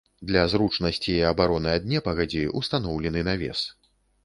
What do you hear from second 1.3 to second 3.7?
абароны ад непагадзі ўстаноўлены навес.